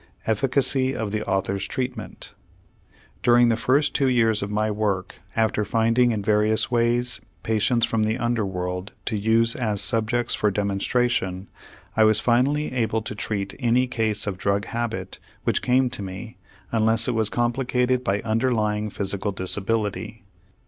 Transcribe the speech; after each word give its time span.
EFFICACY 0.25 0.95
OF 0.95 1.11
THE 1.11 1.21
AUTHOR'S 1.29 1.67
TREATMENT 1.67 2.33
During 3.21 3.49
the 3.49 3.55
first 3.55 3.93
two 3.93 4.09
years 4.09 4.41
of 4.41 4.49
my 4.49 4.71
work, 4.71 5.21
after 5.35 5.63
finding 5.63 6.09
in 6.09 6.23
various 6.23 6.71
ways 6.71 7.21
patients 7.43 7.85
from 7.85 8.01
the 8.01 8.17
under 8.17 8.43
world 8.43 8.93
to 9.05 9.15
use 9.15 9.53
as 9.55 9.79
subjects 9.79 10.33
for 10.33 10.49
demonstration, 10.49 11.49
I 11.95 12.05
was 12.05 12.19
finally 12.19 12.73
able 12.73 13.03
to 13.03 13.13
treat 13.13 13.53
any 13.59 13.85
case 13.85 14.25
of 14.25 14.39
drug 14.39 14.65
habit 14.65 15.19
which 15.43 15.61
came 15.61 15.87
to 15.91 16.01
me 16.01 16.39
unless 16.71 17.07
it 17.07 17.13
was 17.13 17.29
complicated 17.29 18.03
by 18.03 18.21
underlying 18.23 18.89
physical 18.89 19.31
disability. 19.31 20.23